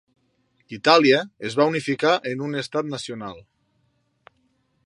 [0.77, 1.19] Itàlia
[1.51, 3.41] es va unificar en un estat nacional.